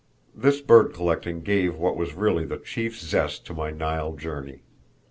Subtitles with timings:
[0.33, 4.63] This bird collecting gave what was really the chief zest to my Nile journey.